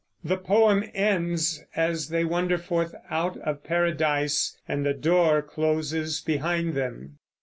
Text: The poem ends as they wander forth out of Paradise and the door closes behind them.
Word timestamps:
The 0.23 0.37
poem 0.39 0.83
ends 0.95 1.63
as 1.75 2.09
they 2.09 2.25
wander 2.25 2.57
forth 2.57 2.95
out 3.11 3.37
of 3.41 3.63
Paradise 3.63 4.57
and 4.67 4.83
the 4.83 4.95
door 4.95 5.43
closes 5.43 6.21
behind 6.21 6.73
them. 6.73 7.19